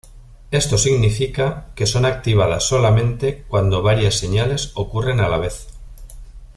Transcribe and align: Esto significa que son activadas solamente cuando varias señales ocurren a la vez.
Esto 0.49 0.79
significa 0.79 1.67
que 1.75 1.85
son 1.85 2.05
activadas 2.05 2.63
solamente 2.63 3.43
cuando 3.47 3.83
varias 3.83 4.15
señales 4.17 4.71
ocurren 4.73 5.19
a 5.19 5.29
la 5.29 5.37
vez. 5.37 5.67